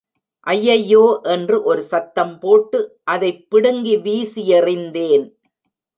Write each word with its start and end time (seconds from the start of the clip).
ஐயையோ 0.47 1.19
என்று 1.23 1.63
ஒரு 1.63 1.83
சத்தம் 1.83 2.39
போட்டு 2.39 2.79
அதைப் 3.03 3.45
பிடுங்கி 3.49 3.95
வீசியெறிந்தேன். 3.97 5.25